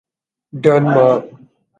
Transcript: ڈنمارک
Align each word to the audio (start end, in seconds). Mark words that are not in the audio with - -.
ڈنمارک 0.53 1.23